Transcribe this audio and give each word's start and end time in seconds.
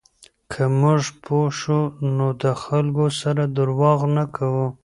که 0.51 0.63
موږ 0.79 1.01
پوه 1.23 1.47
شو، 1.59 1.79
نو 2.15 2.25
د 2.41 2.45
خلکو 2.63 3.05
سره 3.21 3.43
درواغ 3.57 3.99
نه 4.17 4.25
کوو. 4.35 4.67